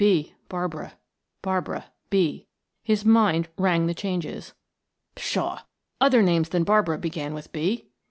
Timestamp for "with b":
7.35-7.91